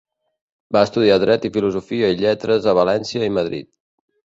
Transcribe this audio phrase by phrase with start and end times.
[0.77, 3.71] Va estudiar Dret i Filosofia i Lletres a València i Madrid.